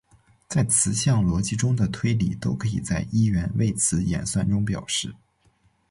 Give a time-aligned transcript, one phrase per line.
[0.47, 5.13] 在词项逻辑中的推理都可以在一元谓词演算中表示。